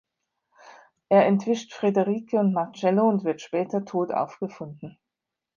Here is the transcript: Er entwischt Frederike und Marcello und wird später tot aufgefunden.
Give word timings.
Er 1.09 1.27
entwischt 1.27 1.73
Frederike 1.75 2.39
und 2.39 2.53
Marcello 2.53 3.07
und 3.07 3.23
wird 3.23 3.39
später 3.39 3.85
tot 3.85 4.11
aufgefunden. 4.11 4.97